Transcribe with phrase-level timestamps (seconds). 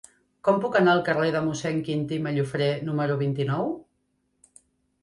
[0.47, 3.73] Com puc anar al carrer de Mossèn Quintí Mallofrè número vint-i-nou?